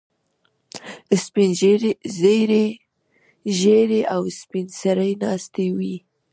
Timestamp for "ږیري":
3.59-3.99